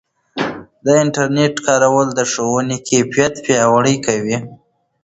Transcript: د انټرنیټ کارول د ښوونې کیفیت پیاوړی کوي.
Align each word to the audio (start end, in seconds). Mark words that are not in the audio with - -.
د 0.83 0.87
انټرنیټ 1.03 1.55
کارول 1.67 2.07
د 2.13 2.19
ښوونې 2.31 2.77
کیفیت 2.89 3.33
پیاوړی 3.45 3.95
کوي. 4.05 4.37